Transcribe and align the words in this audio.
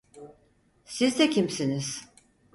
Sizde 0.85 1.29
kimsiniz? 1.29 2.11